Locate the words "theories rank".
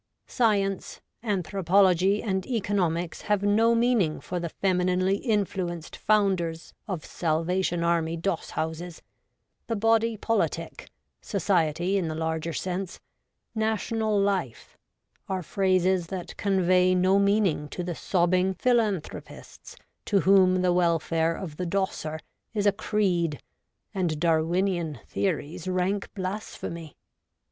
25.05-26.09